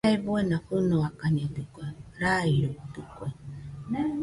Jae 0.05 0.17
buena 0.25 0.55
fɨnoakañedɨkue, 0.65 1.85
rairuitɨkue. 2.21 3.27